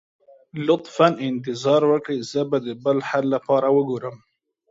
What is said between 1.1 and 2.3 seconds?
انتظار وکړئ،